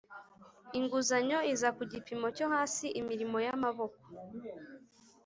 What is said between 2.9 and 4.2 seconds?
Imirimo y amaboko